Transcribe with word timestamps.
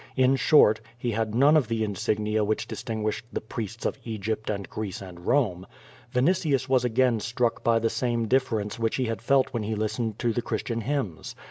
In 0.17 0.35
short, 0.35 0.81
he 0.97 1.11
had 1.11 1.35
none 1.35 1.55
of 1.55 1.67
the 1.67 1.83
insignia 1.83 2.43
which 2.43 2.67
distinguished 2.67 3.23
the 3.31 3.39
priests 3.39 3.85
of 3.85 3.99
Egypt 4.03 4.49
and 4.49 4.67
Greece 4.67 4.99
and 4.99 5.27
Rome. 5.27 5.67
Vinitius 6.11 6.67
was 6.67 6.83
again 6.83 7.19
struck 7.19 7.63
by 7.63 7.77
the 7.77 7.91
same 7.91 8.27
difference 8.27 8.79
which 8.79 8.95
he 8.95 9.05
had 9.05 9.21
felt 9.21 9.49
when 9.53 9.61
he 9.61 9.75
listened 9.75 10.17
to 10.17 10.33
the 10.33 10.41
Christian 10.41 10.81
hymns. 10.81 11.35